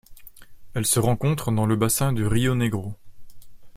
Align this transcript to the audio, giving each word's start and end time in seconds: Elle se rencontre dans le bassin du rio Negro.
Elle 0.73 0.87
se 0.87 0.99
rencontre 0.99 1.51
dans 1.51 1.67
le 1.67 1.75
bassin 1.75 2.11
du 2.11 2.25
rio 2.25 2.55
Negro. 2.55 2.95